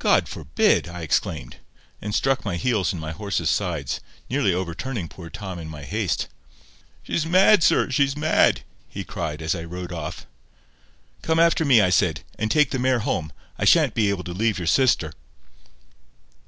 [0.00, 1.58] "God forbid!" I exclaimed,
[2.02, 6.26] and struck my heels in my horse's sides, nearly overturning poor Tom in my haste.
[7.04, 10.26] "She's mad, sir; she's mad," he cried, as I rode off.
[11.22, 13.30] "Come after me," I said, "and take the mare home.
[13.56, 15.12] I shan't be able to leave your sister."